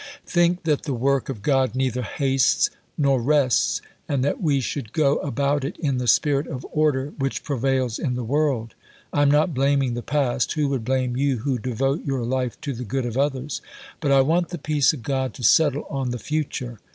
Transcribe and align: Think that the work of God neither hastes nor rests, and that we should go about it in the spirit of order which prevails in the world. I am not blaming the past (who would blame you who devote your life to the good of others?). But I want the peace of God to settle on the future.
Think 0.25 0.63
that 0.63 0.81
the 0.81 0.95
work 0.95 1.29
of 1.29 1.43
God 1.43 1.75
neither 1.75 2.01
hastes 2.01 2.71
nor 2.97 3.21
rests, 3.21 3.81
and 4.09 4.23
that 4.23 4.41
we 4.41 4.59
should 4.59 4.93
go 4.93 5.17
about 5.17 5.63
it 5.63 5.77
in 5.77 5.99
the 5.99 6.07
spirit 6.07 6.47
of 6.47 6.65
order 6.71 7.13
which 7.19 7.43
prevails 7.43 7.99
in 7.99 8.15
the 8.15 8.23
world. 8.23 8.73
I 9.13 9.21
am 9.21 9.29
not 9.29 9.53
blaming 9.53 9.93
the 9.93 10.01
past 10.01 10.53
(who 10.53 10.69
would 10.69 10.83
blame 10.83 11.15
you 11.15 11.37
who 11.45 11.59
devote 11.59 12.03
your 12.03 12.23
life 12.23 12.59
to 12.61 12.73
the 12.73 12.83
good 12.83 13.05
of 13.05 13.15
others?). 13.15 13.61
But 13.99 14.11
I 14.11 14.21
want 14.21 14.49
the 14.49 14.57
peace 14.57 14.91
of 14.91 15.03
God 15.03 15.35
to 15.35 15.43
settle 15.43 15.83
on 15.87 16.09
the 16.09 16.17
future. 16.17 16.79